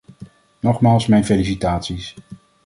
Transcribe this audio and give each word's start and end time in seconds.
Nogmaals 0.59 1.07
mijn 1.07 1.25
felicitaties. 1.25 2.15